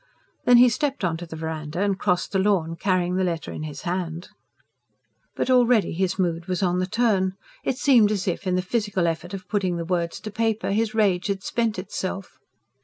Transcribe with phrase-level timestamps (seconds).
[0.45, 3.61] Then he stepped on to the verandah and crossed the lawn, carrying the letter in
[3.61, 4.29] his hand.
[5.35, 9.05] But already his mood was on the turn: it seemed as if, in the physical
[9.05, 12.39] effort of putting the words to paper, his rage had spent itself.